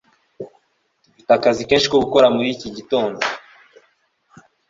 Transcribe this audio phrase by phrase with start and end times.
[1.05, 3.19] Dufite akazi kenshi ko gukora muri iki gitondo.